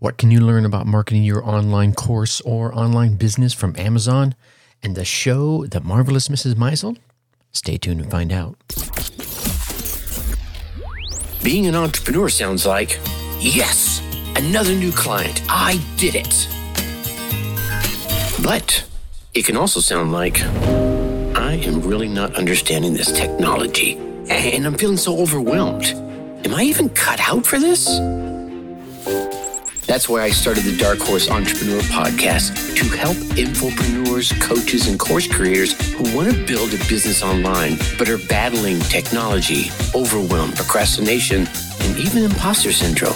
What 0.00 0.16
can 0.16 0.30
you 0.30 0.40
learn 0.40 0.64
about 0.64 0.86
marketing 0.86 1.24
your 1.24 1.44
online 1.44 1.92
course 1.92 2.40
or 2.40 2.74
online 2.74 3.16
business 3.16 3.52
from 3.52 3.76
Amazon? 3.76 4.34
And 4.82 4.94
the 4.94 5.04
show, 5.04 5.66
The 5.66 5.82
Marvelous 5.82 6.28
Mrs. 6.28 6.54
Maisel? 6.54 6.96
Stay 7.52 7.76
tuned 7.76 8.00
and 8.00 8.10
find 8.10 8.32
out. 8.32 8.56
Being 11.42 11.66
an 11.66 11.74
entrepreneur 11.74 12.30
sounds 12.30 12.64
like, 12.64 12.98
yes, 13.40 14.00
another 14.36 14.74
new 14.74 14.90
client. 14.90 15.42
I 15.50 15.78
did 15.98 16.14
it. 16.14 16.48
But 18.42 18.86
it 19.34 19.44
can 19.44 19.58
also 19.58 19.80
sound 19.80 20.12
like, 20.12 20.42
I 21.36 21.60
am 21.62 21.82
really 21.82 22.08
not 22.08 22.36
understanding 22.36 22.94
this 22.94 23.12
technology, 23.12 23.98
and 24.30 24.64
I'm 24.64 24.78
feeling 24.78 24.96
so 24.96 25.18
overwhelmed. 25.18 25.84
Am 26.46 26.54
I 26.54 26.62
even 26.62 26.88
cut 26.88 27.20
out 27.20 27.44
for 27.44 27.58
this? 27.58 27.86
That's 29.90 30.08
why 30.08 30.22
I 30.22 30.30
started 30.30 30.62
the 30.62 30.76
Dark 30.76 31.00
Horse 31.00 31.28
Entrepreneur 31.28 31.80
Podcast 31.80 32.76
to 32.76 32.84
help 32.96 33.16
infopreneurs, 33.34 34.40
coaches, 34.40 34.86
and 34.86 34.96
course 34.96 35.26
creators 35.26 35.72
who 35.94 36.16
want 36.16 36.30
to 36.30 36.46
build 36.46 36.72
a 36.72 36.76
business 36.88 37.24
online 37.24 37.76
but 37.98 38.08
are 38.08 38.16
battling 38.16 38.78
technology, 38.82 39.72
overwhelm, 39.92 40.52
procrastination, 40.52 41.48
and 41.80 41.98
even 41.98 42.22
imposter 42.22 42.70
syndrome. 42.70 43.14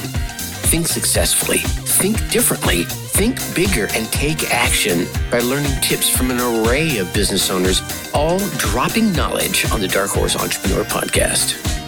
Think 0.67 0.89
successfully, 0.89 1.59
think 1.59 2.17
differently, 2.33 2.83
think 2.83 3.39
bigger, 3.55 3.87
and 3.95 4.11
take 4.11 4.51
action 4.51 5.07
by 5.31 5.39
learning 5.39 5.81
tips 5.81 6.09
from 6.09 6.33
an 6.33 6.41
array 6.41 6.99
of 6.99 7.15
business 7.15 7.51
owners, 7.51 7.83
all 8.13 8.41
dropping 8.59 9.13
knowledge 9.13 9.65
on 9.71 9.81
the 9.81 9.87
Dark 9.87 10.11
Horse 10.11 10.35
Entrepreneur 10.35 10.83
Podcast. 10.83 11.84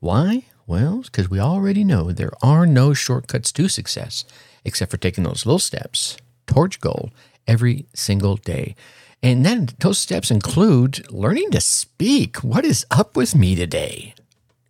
Why? 0.00 0.44
Well, 0.66 1.02
because 1.02 1.30
we 1.30 1.38
already 1.38 1.84
know 1.84 2.10
there 2.12 2.32
are 2.42 2.66
no 2.66 2.92
shortcuts 2.92 3.52
to 3.52 3.68
success 3.68 4.24
except 4.64 4.90
for 4.90 4.96
taking 4.96 5.24
those 5.24 5.46
little 5.46 5.60
steps 5.60 6.16
towards 6.46 6.76
goal 6.76 7.10
every 7.46 7.86
single 7.94 8.36
day. 8.36 8.74
And 9.22 9.44
then 9.46 9.68
those 9.78 9.98
steps 9.98 10.30
include 10.30 11.10
learning 11.10 11.50
to 11.52 11.60
speak. 11.60 12.42
What 12.42 12.64
is 12.64 12.84
up 12.90 13.16
with 13.16 13.34
me 13.34 13.54
today? 13.54 14.14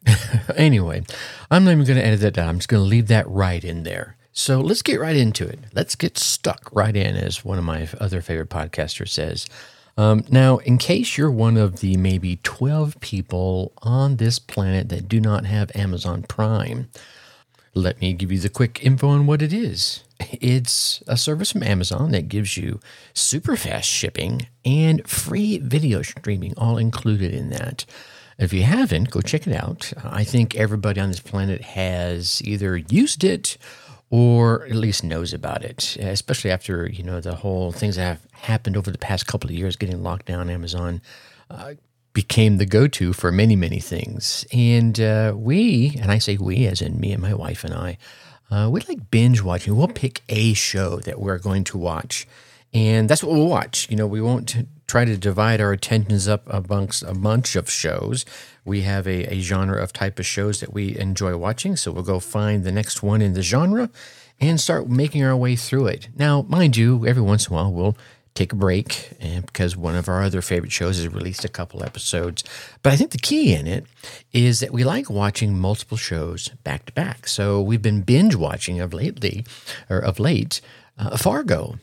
anyway, 0.57 1.03
I'm 1.51 1.65
not 1.65 1.73
even 1.73 1.85
going 1.85 1.99
to 1.99 2.05
edit 2.05 2.21
that 2.21 2.35
down. 2.35 2.49
I'm 2.49 2.59
just 2.59 2.69
going 2.69 2.83
to 2.83 2.89
leave 2.89 3.09
that 3.09 3.29
right 3.29 3.65
in 3.65 3.83
there. 3.83 4.17
So 4.33 4.61
let's 4.61 4.83
get 4.83 5.01
right 5.01 5.17
into 5.17 5.49
it. 5.49 5.61
Let's 5.73 5.95
get 5.95 6.19
stuck 6.19 6.69
right 6.73 6.95
in, 6.95 7.17
as 7.17 7.45
one 7.45 7.59
of 7.59 7.65
my 7.65 7.89
other 7.99 8.21
favorite 8.21 8.51
podcasters 8.51 9.09
says. 9.09 9.47
Um, 9.97 10.25
now, 10.31 10.59
in 10.59 10.77
case 10.77 11.17
you're 11.17 11.31
one 11.31 11.57
of 11.57 11.81
the 11.81 11.97
maybe 11.97 12.39
12 12.43 13.01
people 13.01 13.73
on 13.79 14.17
this 14.17 14.39
planet 14.39 14.91
that 14.91 15.09
do 15.09 15.21
not 15.21 15.47
have 15.47 15.75
Amazon 15.75 16.23
Prime, 16.23 16.91
let 17.73 18.01
me 18.01 18.13
give 18.13 18.31
you 18.31 18.39
the 18.39 18.49
quick 18.51 18.81
info 18.83 19.09
on 19.09 19.27
what 19.27 19.41
it 19.43 19.53
is. 19.53 20.05
It's 20.21 21.03
a 21.07 21.17
service 21.17 21.53
from 21.53 21.63
Amazon 21.63 22.11
that 22.13 22.29
gives 22.29 22.57
you 22.57 22.81
super 23.15 23.57
fast 23.57 23.89
shipping 23.89 24.49
and 24.65 25.07
free 25.09 25.59
video 25.59 26.03
streaming, 26.03 26.55
all 26.57 26.79
included 26.79 27.33
in 27.33 27.51
that. 27.51 27.85
If 28.39 28.53
you 28.53 28.65
haven't, 28.65 29.11
go 29.11 29.23
check 29.23 29.47
it 29.47 29.55
out. 29.55 29.93
I 30.05 30.25
think 30.25 30.55
everybody 30.57 31.01
on 31.01 31.09
this 31.09 31.21
planet 31.21 31.63
has 31.63 32.43
either 32.45 32.77
used 32.77 33.25
it 33.25 33.57
or 34.11 34.65
at 34.67 34.77
least 34.77 35.03
knows 35.03 35.33
about 35.33 35.65
it, 35.65 35.97
especially 35.97 36.51
after 36.51 36.89
you 36.89 37.03
know 37.03 37.21
the 37.21 37.35
whole 37.35 37.73
things 37.73 37.97
that 37.97 38.03
have 38.03 38.27
happened 38.33 38.77
over 38.77 38.91
the 38.91 38.99
past 38.99 39.27
couple 39.27 39.51
of 39.51 39.57
years, 39.57 39.77
getting 39.77 40.03
locked 40.03 40.27
down. 40.27 40.49
Amazon 40.49 41.01
uh, 41.51 41.75
became 42.13 42.59
the 42.59 42.67
go-to 42.67 43.13
for 43.13 43.33
many, 43.33 43.57
many 43.57 43.81
things, 43.81 44.47
and 44.53 45.01
uh, 45.01 45.33
we, 45.37 45.97
and 46.01 46.11
I 46.11 46.19
say 46.19 46.37
we, 46.37 46.67
as 46.67 46.81
in 46.81 47.01
me 47.01 47.13
and 47.13 47.23
my 47.23 47.35
wife 47.35 47.65
and 47.65 47.75
I, 47.75 47.99
uh, 48.51 48.69
we 48.71 48.81
like 48.83 49.11
binge 49.11 49.43
watching. 49.43 49.77
We'll 49.77 49.89
pick 49.89 50.23
a 50.29 50.55
show 50.55 50.99
that 51.01 51.19
we're 51.19 51.39
going 51.39 51.65
to 51.65 51.79
watch, 51.79 52.27
and 52.73 53.09
that's 53.09 53.23
what 53.23 53.33
we'll 53.33 53.49
watch. 53.49 53.89
You 53.91 53.97
know, 53.97 54.07
we 54.07 54.21
won't 54.21 54.57
try 54.87 55.05
to 55.05 55.17
divide 55.17 55.61
our 55.61 55.73
attentions 55.73 56.29
up 56.29 56.43
amongst 56.47 57.03
a 57.03 57.15
bunch 57.15 57.57
of 57.57 57.71
shows. 57.71 58.25
We 58.65 58.83
have 58.83 59.07
a, 59.07 59.35
a 59.35 59.41
genre 59.41 59.83
of 59.83 59.93
type 59.93 60.19
of 60.19 60.27
shows 60.27 60.61
that 60.61 60.73
we 60.73 60.97
enjoy 60.97 61.37
watching, 61.37 61.77
so 61.77 61.93
we'll 61.93 62.03
go 62.03 62.21
find 62.21 62.65
the 62.65 62.73
next 62.73 63.03
one 63.03 63.23
in 63.23 63.35
the 63.35 63.43
genre 63.43 63.91
and 64.41 64.61
start 64.61 64.89
making 64.89 65.25
our 65.25 65.37
way 65.37 65.57
through 65.57 65.87
it. 65.87 66.09
Now, 66.17 66.43
mind 66.43 66.77
you, 66.77 67.07
every 67.07 67.23
once 67.23 67.49
in 67.49 67.53
a 67.53 67.57
while 67.57 67.73
we'll 67.73 67.97
take 68.37 68.53
a 68.53 68.57
break 68.57 69.11
because 69.47 69.77
one 69.77 69.97
of 69.97 70.09
our 70.09 70.23
other 70.23 70.43
favorite 70.43 70.71
shows 70.71 70.99
has 70.99 71.09
released 71.09 71.45
a 71.45 71.49
couple 71.49 71.83
episodes. 71.83 72.45
But 72.83 72.93
I 72.93 72.97
think 72.97 73.11
the 73.11 73.19
key 73.19 73.55
in 73.55 73.67
it 73.67 73.87
is 74.33 74.61
that 74.61 74.73
we 74.73 74.85
like 74.85 75.11
watching 75.11 75.59
multiple 75.59 75.97
shows 75.97 76.49
back 76.63 76.85
to 76.87 76.93
back. 76.93 77.27
So 77.27 77.61
we've 77.61 77.83
been 77.83 78.03
binge 78.03 78.35
watching 78.35 78.79
of 78.79 78.93
lately 78.93 79.45
or 79.89 79.99
of 79.99 80.21
late 80.21 80.61
uh, 80.99 81.17
Fargo. 81.17 81.79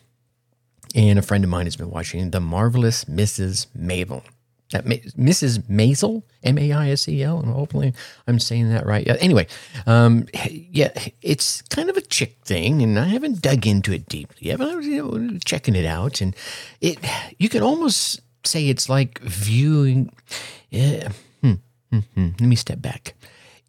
And 0.94 1.18
a 1.18 1.24
friend 1.24 1.44
of 1.44 1.50
mine 1.50 1.66
has 1.66 1.76
been 1.76 1.90
watching 1.90 2.31
The 2.31 2.40
Marvelous 2.40 3.06
Mrs. 3.06 3.68
Maisel. 3.78 4.24
That 4.72 4.86
Mrs. 4.86 5.59
Maisel, 5.70 6.24
M 6.44 6.58
A 6.58 6.72
I 6.72 6.90
S 6.90 7.08
E 7.08 7.22
L. 7.22 7.40
And 7.40 7.54
hopefully 7.54 7.94
I'm 8.28 8.40
saying 8.40 8.70
that 8.70 8.86
right. 8.86 9.08
Anyway, 9.20 9.48
um, 9.86 10.26
yeah, 10.50 10.92
it's 11.22 11.62
kind 11.64 11.90
of 11.90 11.98
a 11.98 12.02
chick 12.02 12.38
thing, 12.44 12.82
and 12.82 12.98
I 12.98 13.06
haven't 13.06 13.42
dug 13.42 13.68
into 13.68 13.94
it 13.94 14.08
deeply 14.08 14.48
yet, 14.48 14.58
but 14.58 14.70
I 14.70 14.76
was 14.76 14.88
you 14.88 15.03
know, 15.03 15.38
checking 15.46 15.76
it 15.76 15.86
out. 15.86 16.22
And 16.22 16.36
it, 16.82 16.98
you 17.38 17.50
can 17.50 17.62
almost 17.62 18.22
say 18.46 18.68
it's 18.68 18.90
like 18.90 19.20
viewing. 19.20 20.12
Yeah, 20.72 21.09
hmm, 21.41 21.53
hmm, 21.91 22.00
hmm, 22.00 22.29
let 22.40 22.47
me 22.47 22.56
step 22.56 22.82
back. 22.82 23.14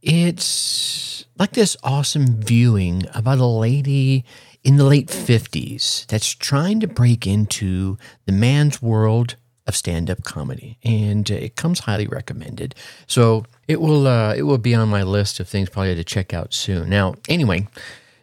It's 0.01 1.25
like 1.39 1.53
this 1.53 1.77
awesome 1.83 2.41
viewing 2.41 3.05
about 3.15 3.39
a 3.39 3.47
lady 3.47 4.25
in 4.65 4.77
the 4.77 4.85
late 4.85 5.09
50s 5.09 6.07
that's 6.07 6.31
trying 6.35 6.81
to 6.81 6.89
break 6.89 7.27
into 7.27 7.99
the 8.25 8.33
man's 8.33 8.81
world 8.81 9.37
of 9.67 9.77
stand-up 9.77 10.25
comedy 10.25 10.79
and 10.83 11.31
uh, 11.31 11.35
it 11.35 11.57
comes 11.57 11.81
highly 11.81 12.07
recommended. 12.07 12.75
So 13.07 13.45
it 13.69 13.81
will 13.81 14.07
uh, 14.07 14.35
it 14.35 14.43
will 14.43 14.59
be 14.59 14.75
on 14.75 14.89
my 14.89 15.03
list 15.03 15.41
of 15.41 15.49
things 15.49 15.71
probably 15.71 15.95
to 15.95 16.05
check 16.05 16.35
out 16.35 16.53
soon. 16.53 16.91
Now 16.91 17.15
anyway 17.29 17.69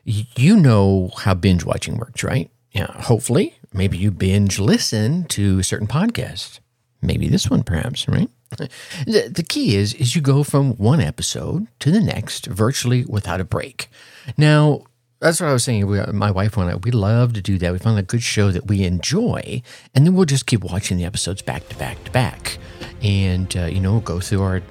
you 0.04 0.58
know 0.58 1.12
how 1.20 1.36
binge 1.36 1.64
watching 1.64 1.98
works 1.98 2.24
right? 2.24 2.50
Yeah 2.72 2.92
hopefully. 3.04 3.56
Maybe 3.74 3.98
you 3.98 4.12
binge 4.12 4.60
listen 4.60 5.26
to 5.26 5.64
certain 5.64 5.88
podcast. 5.88 6.60
Maybe 7.02 7.28
this 7.28 7.50
one 7.50 7.64
perhaps 7.64 8.08
right? 8.08 8.30
The, 9.08 9.32
the 9.34 9.44
key 9.44 9.78
is 9.78 9.94
is 9.94 10.14
you 10.14 10.22
go 10.22 10.44
from 10.44 10.74
one 10.74 11.00
episode 11.00 11.68
to 11.80 11.90
the 11.90 12.02
next 12.02 12.48
virtually 12.48 13.06
without 13.06 13.40
a 13.40 13.46
break. 13.46 13.90
Now 14.38 14.84
that's 15.22 15.40
what 15.40 15.50
I 15.50 15.54
was 15.54 15.64
saying. 15.64 15.86
We, 15.88 16.02
my 16.12 16.32
wife 16.32 16.58
and 16.58 16.70
I, 16.72 16.76
we 16.76 16.92
love 16.92 17.34
to 17.34 17.42
do 17.42 17.58
that. 17.60 17.72
We 17.72 17.78
find 17.80 17.98
a 18.00 18.04
good 18.04 18.24
show 18.24 18.52
that 18.52 18.68
we 18.68 18.84
enjoy, 18.84 19.62
and 19.94 20.06
then 20.06 20.16
we'll 20.16 20.26
just 20.26 20.46
keep 20.48 20.64
watching 20.64 20.98
the 20.98 21.06
episodes 21.06 21.42
back 21.42 21.68
to 21.70 21.76
back 21.78 22.04
to 22.06 22.12
back. 22.12 22.58
and 23.04 23.56
uh, 23.58 23.66
you 23.66 23.80
know 23.80 24.00
go 24.02 24.20
through 24.20 24.42
our 24.42 24.62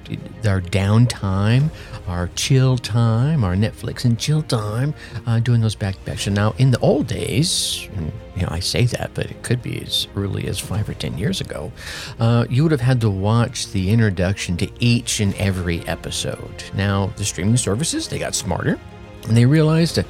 our 0.45 0.61
downtime, 0.61 1.69
our 2.07 2.29
chill 2.35 2.77
time, 2.77 3.43
our 3.43 3.55
Netflix 3.55 4.05
and 4.05 4.17
chill 4.17 4.41
time, 4.41 4.93
uh, 5.25 5.39
doing 5.39 5.61
those 5.61 5.75
back 5.75 5.95
to 5.95 6.01
back. 6.05 6.19
So 6.19 6.31
now 6.31 6.53
in 6.57 6.71
the 6.71 6.79
old 6.79 7.07
days, 7.07 7.87
you 8.35 8.41
know 8.43 8.47
I 8.49 8.59
say 8.59 8.85
that, 8.85 9.11
but 9.13 9.25
it 9.25 9.43
could 9.43 9.61
be 9.61 9.81
as 9.81 10.07
early 10.15 10.47
as 10.47 10.59
five 10.59 10.87
or 10.87 10.93
ten 10.93 11.17
years 11.17 11.41
ago, 11.41 11.71
uh, 12.19 12.45
you 12.49 12.63
would 12.63 12.71
have 12.71 12.81
had 12.81 13.01
to 13.01 13.09
watch 13.09 13.71
the 13.71 13.89
introduction 13.89 14.57
to 14.57 14.69
each 14.79 15.19
and 15.19 15.33
every 15.35 15.85
episode. 15.87 16.63
Now 16.73 17.07
the 17.17 17.25
streaming 17.25 17.57
services 17.57 18.07
they 18.07 18.19
got 18.19 18.35
smarter, 18.35 18.79
and 19.27 19.35
they 19.35 19.45
realized 19.45 19.95
that 19.97 20.05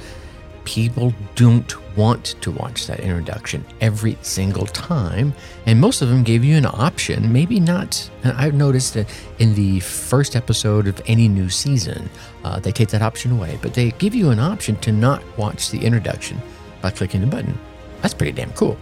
people 0.71 1.13
don't 1.35 1.75
want 1.97 2.35
to 2.39 2.49
watch 2.49 2.87
that 2.87 3.01
introduction 3.01 3.65
every 3.81 4.17
single 4.21 4.65
time. 4.65 5.33
And 5.65 5.81
most 5.81 6.01
of 6.01 6.07
them 6.07 6.23
gave 6.23 6.45
you 6.45 6.55
an 6.55 6.65
option, 6.65 7.33
maybe 7.33 7.59
not. 7.59 8.09
I've 8.23 8.53
noticed 8.53 8.93
that 8.93 9.13
in 9.39 9.53
the 9.53 9.81
first 9.81 10.33
episode 10.33 10.87
of 10.87 11.01
any 11.07 11.27
new 11.27 11.49
season, 11.49 12.09
uh, 12.45 12.61
they 12.61 12.71
take 12.71 12.87
that 12.89 13.01
option 13.01 13.33
away, 13.33 13.59
but 13.61 13.73
they 13.73 13.91
give 13.91 14.15
you 14.15 14.29
an 14.29 14.39
option 14.39 14.77
to 14.77 14.93
not 14.93 15.21
watch 15.37 15.71
the 15.71 15.83
introduction 15.83 16.41
by 16.81 16.89
clicking 16.89 17.19
the 17.19 17.27
button. 17.27 17.59
That's 18.01 18.13
pretty 18.13 18.31
damn 18.31 18.53
cool. 18.53 18.77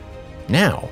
Now, 0.48 0.90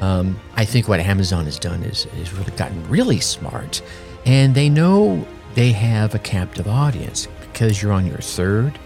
um, 0.00 0.40
I 0.56 0.64
think 0.64 0.88
what 0.88 0.98
Amazon 0.98 1.44
has 1.44 1.56
done 1.56 1.84
is, 1.84 2.06
is 2.16 2.32
really 2.32 2.50
gotten 2.56 2.88
really 2.88 3.20
smart, 3.20 3.80
and 4.26 4.56
they 4.56 4.68
know 4.68 5.24
they 5.54 5.70
have 5.70 6.16
a 6.16 6.18
captive 6.18 6.66
audience 6.66 7.28
because 7.42 7.80
you're 7.80 7.92
on 7.92 8.08
your 8.08 8.18
third 8.18 8.76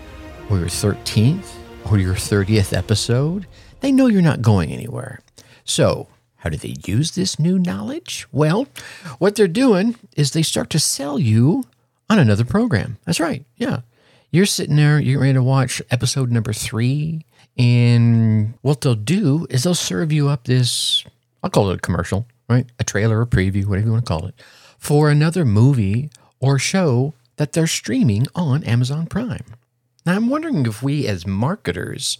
or 0.50 0.58
your 0.58 0.68
13th 0.68 1.54
or 1.90 1.98
your 1.98 2.14
30th 2.14 2.76
episode, 2.76 3.46
they 3.80 3.92
know 3.92 4.06
you're 4.06 4.22
not 4.22 4.42
going 4.42 4.70
anywhere. 4.72 5.20
So, 5.64 6.08
how 6.36 6.50
do 6.50 6.56
they 6.56 6.76
use 6.86 7.12
this 7.14 7.38
new 7.38 7.58
knowledge? 7.58 8.26
Well, 8.30 8.66
what 9.18 9.34
they're 9.34 9.48
doing 9.48 9.96
is 10.16 10.30
they 10.30 10.42
start 10.42 10.70
to 10.70 10.78
sell 10.78 11.18
you 11.18 11.64
on 12.08 12.18
another 12.18 12.44
program. 12.44 12.98
That's 13.04 13.20
right. 13.20 13.44
Yeah. 13.56 13.80
You're 14.30 14.46
sitting 14.46 14.76
there, 14.76 15.00
you're 15.00 15.20
ready 15.20 15.32
to 15.34 15.42
watch 15.42 15.82
episode 15.90 16.30
number 16.30 16.52
three. 16.52 17.24
And 17.58 18.54
what 18.62 18.80
they'll 18.82 18.94
do 18.94 19.46
is 19.50 19.64
they'll 19.64 19.74
serve 19.74 20.12
you 20.12 20.28
up 20.28 20.44
this, 20.44 21.04
I'll 21.42 21.50
call 21.50 21.70
it 21.70 21.78
a 21.78 21.80
commercial, 21.80 22.26
right? 22.48 22.66
A 22.78 22.84
trailer, 22.84 23.22
a 23.22 23.26
preview, 23.26 23.64
whatever 23.66 23.86
you 23.86 23.92
want 23.92 24.04
to 24.04 24.08
call 24.08 24.26
it, 24.26 24.34
for 24.78 25.10
another 25.10 25.44
movie 25.44 26.10
or 26.38 26.58
show 26.58 27.14
that 27.36 27.52
they're 27.52 27.66
streaming 27.66 28.26
on 28.34 28.62
Amazon 28.64 29.06
Prime. 29.06 29.44
Now, 30.06 30.14
I'm 30.14 30.28
wondering 30.28 30.64
if 30.66 30.84
we 30.84 31.08
as 31.08 31.26
marketers 31.26 32.18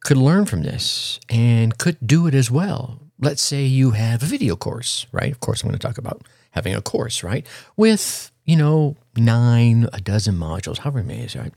could 0.00 0.16
learn 0.16 0.44
from 0.44 0.64
this 0.64 1.20
and 1.30 1.78
could 1.78 1.96
do 2.04 2.26
it 2.26 2.34
as 2.34 2.50
well. 2.50 2.98
Let's 3.20 3.42
say 3.42 3.64
you 3.64 3.92
have 3.92 4.24
a 4.24 4.26
video 4.26 4.56
course, 4.56 5.06
right? 5.12 5.30
Of 5.30 5.38
course, 5.38 5.62
I'm 5.62 5.68
going 5.68 5.78
to 5.78 5.86
talk 5.86 5.98
about 5.98 6.22
having 6.50 6.74
a 6.74 6.82
course, 6.82 7.22
right? 7.22 7.46
With, 7.76 8.32
you 8.44 8.56
know, 8.56 8.96
nine, 9.16 9.88
a 9.92 10.00
dozen 10.00 10.34
modules, 10.34 10.78
however 10.78 11.04
many 11.04 11.22
is, 11.22 11.36
right? 11.36 11.54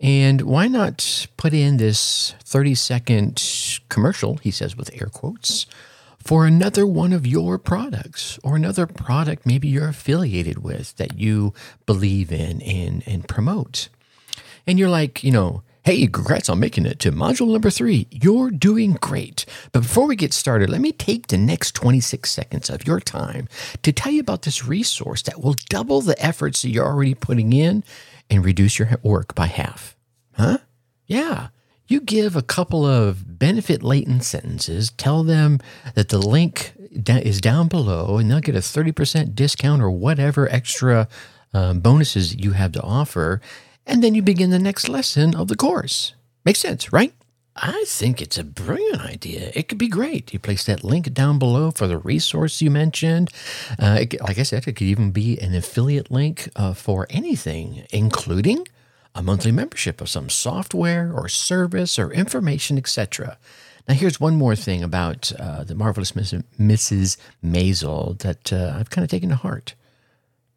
And 0.00 0.42
why 0.42 0.68
not 0.68 1.26
put 1.36 1.52
in 1.52 1.76
this 1.78 2.34
30 2.44 2.76
second 2.76 3.80
commercial, 3.88 4.36
he 4.36 4.52
says 4.52 4.76
with 4.76 4.90
air 4.94 5.08
quotes, 5.12 5.66
for 6.18 6.46
another 6.46 6.86
one 6.86 7.12
of 7.12 7.26
your 7.26 7.58
products 7.58 8.38
or 8.42 8.56
another 8.56 8.86
product 8.86 9.44
maybe 9.44 9.68
you're 9.68 9.88
affiliated 9.88 10.62
with 10.62 10.96
that 10.96 11.18
you 11.18 11.52
believe 11.84 12.32
in 12.32 12.62
and, 12.62 13.02
and 13.06 13.28
promote 13.28 13.88
and 14.66 14.78
you're 14.78 14.88
like, 14.88 15.22
you 15.22 15.30
know, 15.30 15.62
hey, 15.84 16.06
congrats 16.06 16.48
on 16.48 16.58
making 16.58 16.86
it 16.86 16.98
to 16.98 17.12
module 17.12 17.52
number 17.52 17.70
three. 17.70 18.06
You're 18.10 18.50
doing 18.50 18.94
great. 18.94 19.44
But 19.72 19.82
before 19.82 20.06
we 20.06 20.16
get 20.16 20.32
started, 20.32 20.70
let 20.70 20.80
me 20.80 20.92
take 20.92 21.26
the 21.26 21.36
next 21.36 21.74
26 21.74 22.30
seconds 22.30 22.70
of 22.70 22.86
your 22.86 23.00
time 23.00 23.48
to 23.82 23.92
tell 23.92 24.10
you 24.10 24.20
about 24.20 24.42
this 24.42 24.64
resource 24.64 25.22
that 25.22 25.42
will 25.42 25.56
double 25.68 26.00
the 26.00 26.20
efforts 26.24 26.62
that 26.62 26.70
you're 26.70 26.86
already 26.86 27.14
putting 27.14 27.52
in 27.52 27.84
and 28.30 28.44
reduce 28.44 28.78
your 28.78 28.88
work 29.02 29.34
by 29.34 29.46
half. 29.46 29.94
Huh? 30.32 30.58
Yeah. 31.06 31.48
You 31.86 32.00
give 32.00 32.34
a 32.34 32.42
couple 32.42 32.86
of 32.86 33.38
benefit 33.38 33.82
laden 33.82 34.22
sentences, 34.22 34.90
tell 34.96 35.22
them 35.22 35.60
that 35.94 36.08
the 36.08 36.18
link 36.18 36.72
is 36.90 37.42
down 37.42 37.68
below, 37.68 38.16
and 38.16 38.30
they'll 38.30 38.40
get 38.40 38.56
a 38.56 38.60
30% 38.60 39.34
discount 39.34 39.82
or 39.82 39.90
whatever 39.90 40.50
extra 40.50 41.08
um, 41.52 41.80
bonuses 41.80 42.34
you 42.34 42.52
have 42.52 42.72
to 42.72 42.82
offer 42.82 43.42
and 43.86 44.02
then 44.02 44.14
you 44.14 44.22
begin 44.22 44.50
the 44.50 44.58
next 44.58 44.88
lesson 44.88 45.34
of 45.34 45.48
the 45.48 45.56
course. 45.56 46.14
Makes 46.44 46.60
sense, 46.60 46.92
right? 46.92 47.12
I 47.56 47.84
think 47.86 48.20
it's 48.20 48.36
a 48.36 48.44
brilliant 48.44 49.00
idea. 49.00 49.52
It 49.54 49.68
could 49.68 49.78
be 49.78 49.86
great. 49.86 50.32
You 50.32 50.40
place 50.40 50.64
that 50.64 50.82
link 50.82 51.12
down 51.14 51.38
below 51.38 51.70
for 51.70 51.86
the 51.86 51.98
resource 51.98 52.60
you 52.60 52.70
mentioned. 52.70 53.30
Uh, 53.78 53.98
it, 54.00 54.20
like 54.20 54.38
I 54.38 54.42
said, 54.42 54.66
it 54.66 54.72
could 54.72 54.82
even 54.82 55.12
be 55.12 55.38
an 55.38 55.54
affiliate 55.54 56.10
link 56.10 56.48
uh, 56.56 56.74
for 56.74 57.06
anything, 57.10 57.86
including 57.90 58.66
a 59.14 59.22
monthly 59.22 59.52
membership 59.52 60.00
of 60.00 60.08
some 60.08 60.28
software 60.28 61.12
or 61.14 61.28
service 61.28 61.96
or 61.96 62.10
information, 62.12 62.76
etc. 62.76 63.38
Now, 63.86 63.94
here's 63.94 64.18
one 64.18 64.34
more 64.34 64.56
thing 64.56 64.82
about 64.82 65.30
uh, 65.38 65.62
the 65.62 65.76
marvelous 65.76 66.12
Mrs. 66.12 67.16
Maisel 67.44 68.18
that 68.18 68.52
uh, 68.52 68.74
I've 68.76 68.90
kind 68.90 69.04
of 69.04 69.10
taken 69.10 69.28
to 69.28 69.36
heart: 69.36 69.74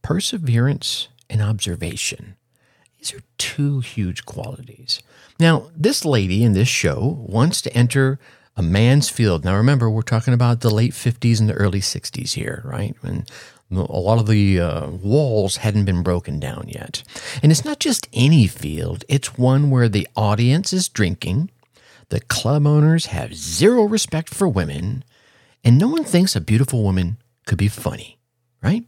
perseverance 0.02 1.10
and 1.30 1.44
observation. 1.44 2.38
These 3.08 3.20
are 3.20 3.24
two 3.38 3.80
huge 3.80 4.26
qualities. 4.26 5.02
Now, 5.40 5.70
this 5.76 6.04
lady 6.04 6.44
in 6.44 6.52
this 6.54 6.68
show 6.68 7.24
wants 7.26 7.62
to 7.62 7.74
enter 7.74 8.20
a 8.58 8.62
man's 8.62 9.10
field. 9.10 9.46
Now, 9.46 9.56
remember, 9.56 9.90
we're 9.90 10.02
talking 10.02 10.34
about 10.34 10.60
the 10.60 10.70
late 10.70 10.92
50s 10.92 11.40
and 11.40 11.48
the 11.48 11.54
early 11.54 11.80
60s 11.80 12.34
here, 12.34 12.62
right? 12.66 12.96
When 13.02 13.26
a 13.72 13.76
lot 13.76 14.20
of 14.20 14.28
the 14.28 14.60
uh, 14.60 14.88
walls 14.90 15.58
hadn't 15.58 15.86
been 15.86 16.04
broken 16.04 16.38
down 16.40 16.66
yet. 16.68 17.04
And 17.42 17.50
it's 17.52 17.64
not 17.64 17.80
just 17.80 18.10
any 18.12 18.46
field, 18.46 19.06
it's 19.08 19.38
one 19.38 19.70
where 19.70 19.88
the 19.88 20.08
audience 20.16 20.74
is 20.74 20.90
drinking, 20.90 21.50
the 22.10 22.20
club 22.22 22.68
owners 22.68 23.08
have 23.08 23.36
zero 23.36 23.84
respect 23.84 24.34
for 24.34 24.50
women, 24.50 25.06
and 25.64 25.78
no 25.78 25.88
one 25.88 26.04
thinks 26.04 26.36
a 26.36 26.42
beautiful 26.42 26.84
woman 26.84 27.18
could 27.46 27.58
be 27.58 27.68
funny, 27.70 28.18
right? 28.62 28.84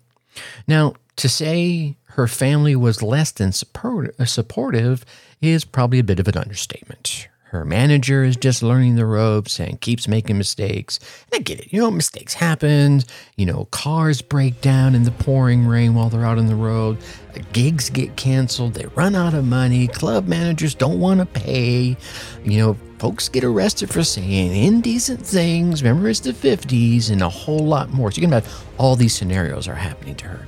Now, 0.68 0.96
to 1.20 1.28
say 1.28 1.98
her 2.12 2.28
family 2.28 2.78
was 2.78 3.04
less 3.04 3.32
than 3.32 3.52
support, 3.52 4.16
uh, 4.18 4.26
supportive 4.26 5.06
is 5.42 5.66
probably 5.66 6.00
a 6.00 6.04
bit 6.04 6.20
of 6.20 6.30
an 6.30 6.38
understatement. 6.38 7.28
Her 7.44 7.66
manager 7.66 8.24
is 8.24 8.38
just 8.38 8.64
learning 8.64 8.96
the 8.96 9.06
ropes 9.06 9.60
and 9.60 9.82
keeps 9.82 10.08
making 10.08 10.38
mistakes. 10.38 11.00
And 11.32 11.40
I 11.40 11.44
get 11.44 11.60
it. 11.60 11.74
You 11.74 11.82
know, 11.82 11.92
mistakes 11.92 12.36
happen. 12.36 13.02
You 13.38 13.48
know, 13.48 13.66
cars 13.72 14.22
break 14.22 14.62
down 14.62 14.96
in 14.96 15.04
the 15.04 15.12
pouring 15.12 15.66
rain 15.66 15.94
while 15.94 16.10
they're 16.10 16.26
out 16.26 16.38
on 16.38 16.46
the 16.46 16.56
road. 16.56 17.00
Gigs 17.52 17.90
get 17.90 18.16
canceled. 18.16 18.76
They 18.76 18.86
run 18.96 19.16
out 19.16 19.34
of 19.34 19.46
money. 19.46 19.88
Club 19.88 20.28
managers 20.28 20.76
don't 20.76 21.00
want 21.00 21.20
to 21.22 21.26
pay. 21.26 21.98
You 22.46 22.58
know, 22.60 22.78
folks 23.00 23.28
get 23.28 23.44
arrested 23.44 23.90
for 23.90 24.04
saying 24.04 24.56
indecent 24.56 25.26
things. 25.26 25.82
Remember, 25.82 26.08
it's 26.08 26.20
the 26.20 26.34
50s 26.34 27.10
and 27.10 27.24
a 27.24 27.30
whole 27.30 27.66
lot 27.66 27.90
more. 27.90 28.12
So 28.12 28.22
you 28.22 28.28
can 28.28 28.32
imagine 28.32 28.52
all 28.78 28.96
these 28.96 29.16
scenarios 29.16 29.68
are 29.68 29.76
happening 29.76 30.16
to 30.18 30.28
her 30.28 30.48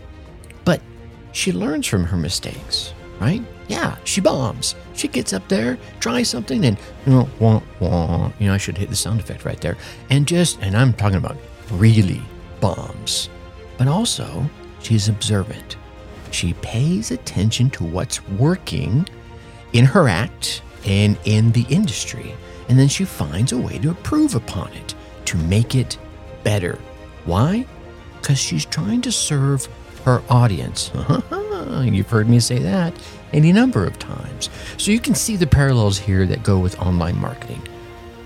she 1.32 1.52
learns 1.52 1.88
from 1.88 2.04
her 2.04 2.18
mistakes, 2.18 2.94
right? 3.20 3.42
Yeah, 3.68 3.96
she 4.04 4.22
bombs. 4.22 4.76
She 4.94 5.08
gets 5.08 5.34
up 5.34 5.48
there, 5.48 5.78
tries 6.00 6.30
something, 6.30 6.66
and 6.66 6.78
you 7.06 7.14
know, 7.14 7.30
wah, 7.40 7.62
wah, 7.80 8.32
you 8.40 8.48
know, 8.48 8.54
I 8.54 8.58
should 8.58 8.78
hit 8.78 8.90
the 8.90 8.96
sound 8.96 9.20
effect 9.20 9.46
right 9.46 9.60
there, 9.62 9.78
and 10.10 10.28
just, 10.28 10.60
and 10.62 10.76
I'm 10.76 10.94
talking 10.94 11.18
about 11.18 11.38
really 11.72 12.22
bombs. 12.60 13.30
But 13.78 13.88
also, 13.88 14.46
she's 14.82 15.08
observant. 15.08 15.78
She 16.32 16.54
pays 16.56 17.12
attention 17.12 17.70
to 17.72 17.84
what's 17.84 18.26
working 18.28 19.08
in 19.74 19.86
her 19.86 20.08
act 20.08 20.62
and 20.86 21.18
in 21.26 21.52
the 21.52 21.66
industry, 21.70 22.36
and 22.70 22.78
then 22.78 22.88
she 22.88 23.06
finds 23.06 23.52
a 23.52 23.58
way 23.58 23.80
to 23.80 23.90
improve 23.90 24.36
upon 24.36 24.72
it, 24.74 24.96
to 25.26 25.38
make 25.38 25.76
it 25.76 25.98
better. 26.44 26.78
Why? 27.26 27.66
Because 28.20 28.38
she's 28.40 28.66
trying 28.66 29.02
to 29.02 29.12
serve 29.12 29.68
her 30.05 30.22
audience. 30.29 30.91
You've 31.84 32.10
heard 32.10 32.29
me 32.29 32.39
say 32.39 32.60
that 32.60 32.93
any 33.34 33.51
number 33.51 33.86
of 33.86 33.98
times. 34.00 34.50
So 34.77 34.91
you 34.91 35.00
can 35.00 35.15
see 35.15 35.36
the 35.36 35.48
parallels 35.48 35.98
here 35.98 36.25
that 36.27 36.43
go 36.43 36.60
with 36.60 36.79
online 36.79 37.20
marketing. 37.20 37.62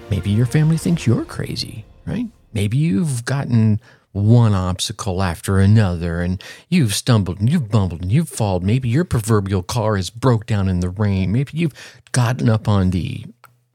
Maybe 0.09 0.31
your 0.31 0.45
family 0.45 0.77
thinks 0.77 1.05
you're 1.05 1.25
crazy, 1.25 1.85
right? 2.05 2.27
Maybe 2.53 2.77
you've 2.77 3.25
gotten 3.25 3.79
one 4.11 4.53
obstacle 4.53 5.21
after 5.21 5.59
another 5.59 6.21
and 6.21 6.41
you've 6.69 6.93
stumbled 6.93 7.39
and 7.39 7.49
you've 7.49 7.69
bumbled 7.69 8.01
and 8.01 8.11
you've 8.11 8.29
fallen. 8.29 8.65
Maybe 8.65 8.87
your 8.87 9.03
proverbial 9.03 9.63
car 9.63 9.97
has 9.97 10.09
broke 10.09 10.45
down 10.45 10.69
in 10.69 10.79
the 10.79 10.89
rain. 10.89 11.31
Maybe 11.31 11.51
you've 11.53 12.01
gotten 12.11 12.49
up 12.49 12.67
on 12.67 12.91
the 12.91 13.25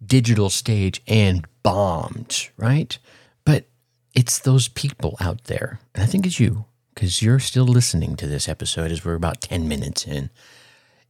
digital 0.04 0.48
stage 0.48 1.02
and 1.06 1.44
bombed, 1.62 2.48
right? 2.56 2.98
But 3.44 3.66
it's 4.14 4.38
those 4.38 4.68
people 4.68 5.16
out 5.20 5.44
there, 5.44 5.78
and 5.94 6.02
I 6.02 6.06
think 6.06 6.26
it's 6.26 6.40
you 6.40 6.64
because 6.94 7.22
you're 7.22 7.38
still 7.38 7.64
listening 7.64 8.16
to 8.16 8.26
this 8.26 8.48
episode 8.48 8.90
as 8.90 9.04
we're 9.04 9.14
about 9.14 9.40
10 9.40 9.68
minutes 9.68 10.06
in. 10.06 10.30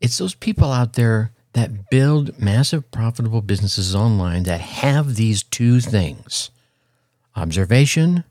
It's 0.00 0.18
those 0.18 0.34
people 0.34 0.72
out 0.72 0.94
there 0.94 1.32
that 1.52 1.90
build 1.90 2.38
massive 2.40 2.90
profitable 2.90 3.42
businesses 3.42 3.94
online 3.94 4.44
that 4.44 4.60
have 4.60 5.16
these 5.16 5.42
two 5.42 5.80
things 5.80 6.50
observation 7.36 8.24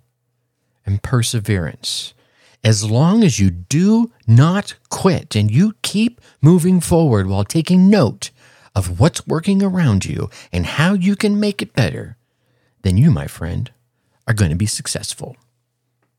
and 0.85 1.01
perseverance. 1.01 2.13
as 2.63 2.83
long 2.89 3.23
as 3.23 3.39
you 3.39 3.49
do 3.49 4.11
not 4.27 4.75
quit 4.89 5.35
and 5.35 5.49
you 5.49 5.73
keep 5.81 6.19
moving 6.41 6.81
forward 6.81 7.27
while 7.27 7.43
taking 7.45 7.89
note 7.89 8.31
of 8.75 8.99
what's 8.99 9.25
working 9.25 9.63
around 9.63 10.05
you 10.05 10.29
and 10.51 10.65
how 10.65 10.93
you 10.93 11.15
can 11.15 11.39
make 11.39 11.61
it 11.61 11.73
better, 11.73 12.17
then 12.81 12.97
you, 12.97 13.11
my 13.11 13.27
friend, 13.27 13.71
are 14.27 14.33
going 14.33 14.51
to 14.51 14.57
be 14.57 14.65
successful. 14.65 15.35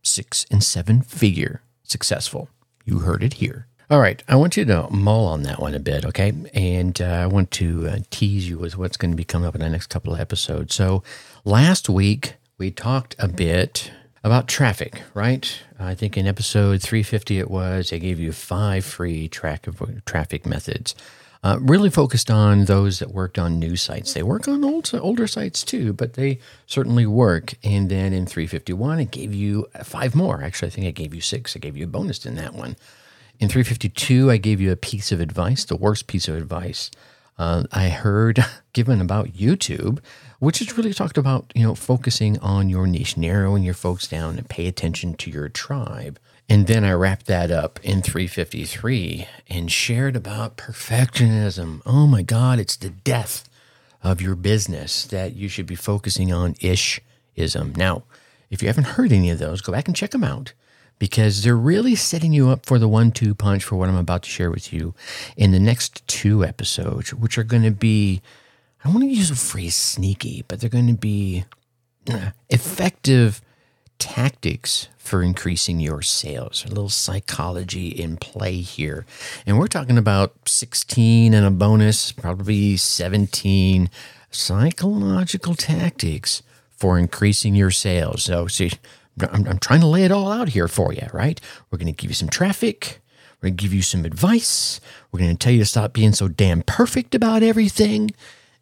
Six 0.03 0.47
and 0.51 0.63
seven 0.63 1.03
figure 1.03 1.63
successful. 1.83 2.49
You 2.85 3.01
heard 3.01 3.23
it 3.23 3.35
here. 3.35 3.67
All 3.91 4.01
right, 4.01 4.23
I 4.29 4.37
want 4.37 4.57
you 4.57 4.65
to 4.67 4.89
mull 4.91 5.27
on 5.27 5.43
that 5.43 5.61
one 5.61 5.75
a 5.75 5.81
bit, 5.81 6.05
okay? 6.05 6.33
And 6.55 7.01
uh, 7.01 7.05
I 7.05 7.27
want 7.27 7.51
to 7.53 7.89
uh, 7.89 7.99
tease 8.11 8.49
you 8.49 8.57
with 8.57 8.79
what's 8.79 8.97
going 8.97 9.11
to 9.11 9.17
be 9.17 9.25
coming 9.25 9.49
up 9.49 9.57
in 9.57 9.61
the 9.61 9.69
next 9.69 9.89
couple 9.89 10.15
of 10.15 10.21
episodes. 10.21 10.77
So, 10.77 11.03
last 11.45 11.89
week 11.89 12.35
we 12.57 12.71
talked 12.71 13.17
a 13.19 13.27
bit 13.27 13.91
about 14.23 14.47
traffic, 14.47 15.03
right? 15.13 15.61
I 15.79 15.95
think 15.97 16.17
in 16.17 16.29
episode 16.29 16.83
350 16.83 17.39
it 17.39 17.51
was, 17.51 17.93
I 17.93 17.99
gave 17.99 18.21
you 18.21 18.31
five 18.31 18.85
free 18.85 19.27
track 19.29 19.67
of 19.67 19.83
traffic 20.05 20.47
methods. 20.47 20.95
Uh, 21.43 21.59
really 21.61 21.89
focused 21.89 22.31
on 22.31 22.67
those 22.67 22.99
that 22.99 23.13
worked 23.13 23.39
on 23.39 23.59
new 23.59 23.75
sites. 23.75 24.13
They 24.13 24.23
work 24.23 24.47
on 24.47 24.63
old, 24.63 24.91
older 24.95 25.27
sites 25.27 25.65
too, 25.65 25.95
but 25.95 26.13
they 26.13 26.39
certainly 26.67 27.07
work. 27.07 27.55
And 27.65 27.91
then 27.91 28.13
in 28.13 28.27
351, 28.27 29.01
it 29.01 29.11
gave 29.11 29.35
you 29.35 29.67
five 29.83 30.15
more. 30.15 30.43
Actually, 30.43 30.69
I 30.69 30.71
think 30.71 30.87
I 30.87 30.91
gave 30.91 31.15
you 31.15 31.23
six. 31.23 31.57
I 31.57 31.59
gave 31.59 31.79
you 31.79 31.85
a 31.85 31.89
bonus 31.89 32.27
in 32.27 32.35
that 32.35 32.53
one. 32.53 32.77
In 33.39 33.49
352, 33.49 34.31
I 34.31 34.37
gave 34.37 34.61
you 34.61 34.71
a 34.71 34.77
piece 34.77 35.13
of 35.13 35.21
advice, 35.21 35.65
the 35.65 35.77
worst 35.77 36.07
piece 36.07 36.29
of 36.29 36.37
advice 36.37 36.91
uh, 37.41 37.65
I 37.73 37.89
heard 37.89 38.45
given 38.75 39.01
about 39.01 39.33
YouTube, 39.33 39.99
which 40.39 40.61
is 40.61 40.77
really 40.77 40.93
talked 40.93 41.17
about, 41.17 41.51
you 41.55 41.63
know, 41.63 41.75
focusing 41.75 42.39
on 42.41 42.69
your 42.69 42.87
niche, 42.87 43.17
narrowing 43.17 43.63
your 43.63 43.75
folks 43.75 44.07
down 44.07 44.37
and 44.37 44.49
pay 44.49 44.67
attention 44.67 45.15
to 45.15 45.31
your 45.31 45.49
tribe. 45.49 46.21
And 46.51 46.67
then 46.67 46.83
I 46.83 46.91
wrapped 46.91 47.27
that 47.27 47.53
up 47.53 47.79
in 47.85 48.03
353 48.03 49.25
and 49.49 49.71
shared 49.71 50.17
about 50.17 50.57
perfectionism. 50.57 51.81
Oh 51.87 52.09
my 52.09 52.23
God, 52.23 52.59
it's 52.59 52.75
the 52.75 52.91
death 52.91 53.49
of 54.03 54.21
your 54.21 54.35
business 54.35 55.05
that 55.05 55.37
you 55.37 55.49
should 55.49 55.67
be 55.67 55.77
focusing 55.77 56.33
on 56.33 56.55
ishism. 56.55 57.77
Now, 57.77 58.03
if 58.51 58.63
you 58.63 58.69
haven't 58.69 58.89
heard 58.99 59.13
any 59.13 59.31
of 59.31 59.39
those, 59.39 59.61
go 59.61 59.71
back 59.71 59.87
and 59.87 59.97
check 59.97 60.11
them 60.11 60.25
out 60.25 60.53
because 60.99 61.45
they're 61.45 61.57
really 61.57 61.95
setting 61.95 62.33
you 62.33 62.49
up 62.49 62.67
for 62.67 62.81
the 62.81 62.89
one 62.89 63.13
two 63.13 63.33
punch 63.33 63.63
for 63.63 63.77
what 63.77 63.89
I'm 63.89 63.95
about 63.95 64.25
to 64.25 64.29
share 64.29 64.51
with 64.51 64.73
you 64.73 64.93
in 65.37 65.53
the 65.53 65.61
next 65.61 66.05
two 66.09 66.45
episodes, 66.45 67.15
which 67.15 67.39
are 67.39 67.45
going 67.45 67.63
to 67.63 67.71
be, 67.71 68.23
I 68.81 68.89
don't 68.89 68.95
want 68.95 69.09
to 69.09 69.15
use 69.15 69.29
the 69.29 69.37
phrase 69.37 69.77
sneaky, 69.77 70.45
but 70.49 70.59
they're 70.59 70.69
going 70.69 70.89
to 70.89 70.95
be 70.95 71.45
effective 72.49 73.41
tactics 74.01 74.89
for 74.99 75.23
increasing 75.23 75.79
your 75.79 76.03
sales. 76.03 76.65
A 76.65 76.69
little 76.69 76.89
psychology 76.89 77.89
in 77.89 78.17
play 78.17 78.57
here. 78.57 79.07
And 79.47 79.59
we're 79.59 79.69
talking 79.69 79.99
about 79.99 80.35
16 80.49 81.35
and 81.35 81.47
a 81.47 81.51
bonus, 81.51 82.11
probably 82.11 82.77
17 82.77 83.91
psychological 84.31 85.55
tactics 85.55 86.43
for 86.71 86.99
increasing 86.99 87.55
your 87.55 87.71
sales. 87.71 88.25
So, 88.25 88.47
see, 88.47 88.73
I'm, 89.21 89.47
I'm 89.47 89.59
trying 89.59 89.81
to 89.81 89.87
lay 89.87 90.05
it 90.05 90.13
all 90.13 90.33
out 90.33 90.51
here 90.51 90.69
for 90.69 90.93
you, 90.93 91.07
right? 91.13 91.41
We're 91.71 91.79
going 91.79 91.93
to 91.93 92.01
give 92.01 92.11
you 92.11 92.15
some 92.15 92.29
traffic. 92.29 93.01
We're 93.41 93.49
going 93.49 93.57
to 93.57 93.63
give 93.63 93.75
you 93.75 93.83
some 93.83 94.05
advice. 94.05 94.81
We're 95.11 95.21
going 95.21 95.37
to 95.37 95.39
tell 95.39 95.53
you 95.53 95.61
to 95.61 95.67
stop 95.67 95.93
being 95.93 96.13
so 96.13 96.29
damn 96.29 96.63
perfect 96.63 97.15
about 97.15 97.43
everything. 97.43 98.13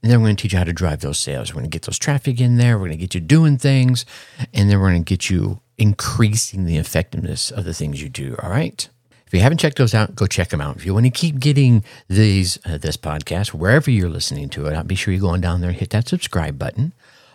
And 0.02 0.12
then 0.12 0.21
we're 0.21 0.26
going 0.26 0.37
to 0.37 0.43
teach 0.43 0.52
you 0.52 0.59
how 0.59 0.64
to 0.64 0.73
drive 0.73 1.00
those 1.00 1.19
sales. 1.19 1.50
We're 1.50 1.61
going 1.61 1.71
to 1.71 1.75
get 1.75 1.83
those 1.83 1.99
traffic 1.99 2.40
in 2.40 2.57
there. 2.57 2.76
We're 2.78 2.87
going 2.87 2.99
to 2.99 3.05
get 3.05 3.14
you 3.14 3.21
doing 3.21 3.59
things. 3.59 4.07
And 4.55 4.71
then 4.71 4.78
we're 4.81 4.90
going 4.90 5.05
to 5.05 5.09
get 5.09 5.28
you 5.28 5.61
increasing 5.76 6.64
the 6.67 6.76
effectiveness 6.76 7.50
of 7.50 7.64
the 7.64 7.75
things 7.75 8.02
you 8.02 8.09
do. 8.09 8.37
All 8.43 8.50
right. 8.50 8.88
If 9.26 9.35
you 9.35 9.40
haven't 9.40 9.59
checked 9.59 9.76
those 9.76 9.95
out, 9.95 10.14
go 10.14 10.26
check 10.26 10.49
them 10.49 10.61
out. 10.61 10.76
If 10.76 10.87
you 10.87 10.95
want 10.95 11.07
to 11.07 11.11
keep 11.11 11.38
getting 11.38 11.85
these 12.09 12.59
uh, 12.64 12.78
this 12.78 12.97
podcast 12.97 13.52
wherever 13.52 13.90
you're 13.90 14.09
listening 14.09 14.49
to 14.50 14.67
it, 14.67 14.75
I'll 14.75 14.85
be 14.85 14.95
sure 14.95 15.12
you 15.12 15.21
go 15.21 15.28
on 15.28 15.43
down 15.43 15.61
there 15.61 15.71
and 15.71 15.78
hit 15.78 15.90
that 15.90 16.09
subscribe 16.09 16.59
button. 16.59 16.95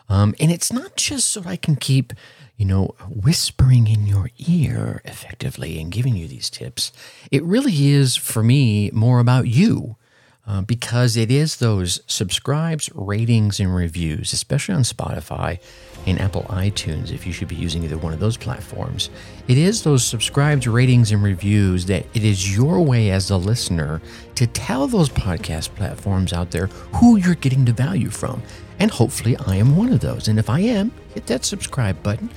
Um, 0.10 0.34
and 0.40 0.52
it's 0.52 0.74
not 0.74 0.96
just 0.96 1.30
so 1.30 1.44
I 1.46 1.56
can 1.56 1.76
keep 1.76 2.14
you 2.58 2.66
know, 2.66 2.96
whispering 3.10 3.88
in 3.88 4.06
your 4.06 4.30
ear 4.38 5.02
effectively 5.06 5.80
and 5.80 5.92
giving 5.92 6.16
you 6.16 6.28
these 6.28 6.50
tips. 6.50 6.92
It 7.32 7.44
really 7.44 7.90
is, 7.90 8.16
for 8.16 8.44
me, 8.44 8.92
more 8.92 9.20
about 9.20 9.48
you. 9.48 9.96
Uh, 10.46 10.62
because 10.62 11.16
it 11.16 11.32
is 11.32 11.56
those 11.56 12.02
subscribes, 12.06 12.90
ratings, 12.94 13.62
and 13.62 13.74
reviews, 13.74 14.34
especially 14.34 14.76
on 14.76 14.82
Spotify 14.82 15.58
and 16.06 16.20
Apple 16.20 16.44
iTunes, 16.50 17.12
if 17.12 17.26
you 17.26 17.32
should 17.32 17.48
be 17.48 17.56
using 17.56 17.82
either 17.84 17.98
one 17.98 18.12
of 18.12 18.20
those 18.20 18.36
platforms. 18.36 19.10
It 19.48 19.58
is 19.58 19.84
those 19.84 20.04
subscribes, 20.04 20.68
ratings, 20.68 21.14
and 21.14 21.24
reviews 21.24 21.86
that 21.86 22.06
it 22.14 22.26
is 22.26 22.56
your 22.58 22.82
way 22.82 23.12
as 23.12 23.30
a 23.30 23.38
listener 23.38 24.02
to 24.36 24.46
tell 24.48 24.86
those 24.86 25.08
podcast 25.08 25.74
platforms 25.76 26.34
out 26.34 26.52
there 26.52 26.68
who 26.96 27.16
you're 27.16 27.36
getting 27.36 27.64
the 27.64 27.72
value 27.72 28.10
from. 28.10 28.44
And 28.80 28.92
hopefully, 28.92 29.38
I 29.46 29.56
am 29.56 29.78
one 29.78 29.94
of 29.94 30.02
those. 30.02 30.28
And 30.28 30.38
if 30.38 30.50
I 30.50 30.60
am, 30.60 30.92
hit 31.14 31.28
that 31.28 31.46
subscribe 31.46 32.04
button, 32.04 32.30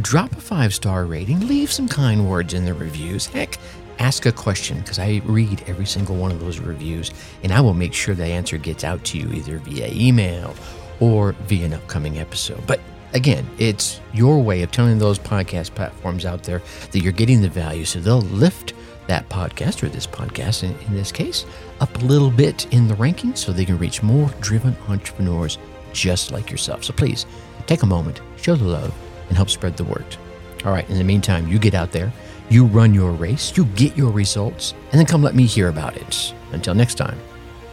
drop 0.00 0.32
a 0.32 0.40
five 0.40 0.74
star 0.74 1.04
rating, 1.04 1.46
leave 1.46 1.70
some 1.70 1.86
kind 1.86 2.28
words 2.28 2.54
in 2.54 2.64
the 2.64 2.74
reviews. 2.74 3.26
Heck, 3.26 3.56
ask 4.02 4.26
a 4.26 4.32
question 4.32 4.78
because 4.80 4.98
I 4.98 5.22
read 5.24 5.62
every 5.68 5.86
single 5.86 6.16
one 6.16 6.32
of 6.32 6.40
those 6.40 6.58
reviews 6.58 7.12
and 7.44 7.52
I 7.52 7.60
will 7.60 7.72
make 7.72 7.94
sure 7.94 8.16
the 8.16 8.24
answer 8.24 8.58
gets 8.58 8.82
out 8.82 9.04
to 9.04 9.18
you 9.18 9.32
either 9.32 9.58
via 9.58 9.88
email 9.92 10.56
or 10.98 11.32
via 11.46 11.66
an 11.66 11.74
upcoming 11.74 12.18
episode. 12.18 12.66
But 12.66 12.80
again, 13.12 13.48
it's 13.58 14.00
your 14.12 14.42
way 14.42 14.62
of 14.62 14.72
telling 14.72 14.98
those 14.98 15.20
podcast 15.20 15.76
platforms 15.76 16.26
out 16.26 16.42
there 16.42 16.62
that 16.90 16.98
you're 16.98 17.12
getting 17.12 17.42
the 17.42 17.48
value 17.48 17.84
so 17.84 18.00
they'll 18.00 18.22
lift 18.22 18.74
that 19.06 19.28
podcast 19.28 19.84
or 19.84 19.88
this 19.88 20.06
podcast 20.06 20.64
in, 20.64 20.76
in 20.86 20.94
this 20.94 21.12
case 21.12 21.46
up 21.80 21.94
a 22.02 22.04
little 22.04 22.30
bit 22.30 22.72
in 22.72 22.88
the 22.88 22.94
rankings 22.94 23.38
so 23.38 23.52
they 23.52 23.64
can 23.64 23.78
reach 23.78 24.02
more 24.02 24.28
driven 24.40 24.76
entrepreneurs 24.88 25.58
just 25.92 26.32
like 26.32 26.50
yourself. 26.50 26.82
So 26.82 26.92
please 26.92 27.24
take 27.66 27.82
a 27.84 27.86
moment, 27.86 28.20
show 28.36 28.56
the 28.56 28.64
love, 28.64 28.92
and 29.28 29.36
help 29.36 29.48
spread 29.48 29.76
the 29.76 29.84
word. 29.84 30.16
All 30.64 30.72
right, 30.72 30.88
in 30.90 30.98
the 30.98 31.04
meantime, 31.04 31.48
you 31.48 31.58
get 31.58 31.74
out 31.74 31.92
there, 31.92 32.12
you 32.52 32.66
run 32.66 32.92
your 32.92 33.12
race, 33.12 33.56
you 33.56 33.64
get 33.64 33.96
your 33.96 34.10
results, 34.10 34.74
and 34.90 34.98
then 34.98 35.06
come 35.06 35.22
let 35.22 35.34
me 35.34 35.46
hear 35.46 35.68
about 35.68 35.96
it. 35.96 36.34
Until 36.52 36.74
next 36.74 36.96
time, 36.96 37.18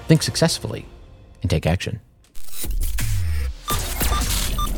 think 0.07 0.24
successfully 0.24 0.86
and 1.41 1.51
take 1.51 1.65
action. 1.65 2.00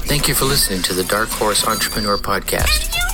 Thank 0.08 0.28
you 0.28 0.34
for 0.34 0.46
listening 0.46 0.82
to 0.84 0.94
the 0.94 1.04
Dark 1.04 1.30
Horse 1.30 1.68
Entrepreneur 1.68 2.18
Podcast. 2.18 2.94
You 2.94 3.00
know 3.00 3.08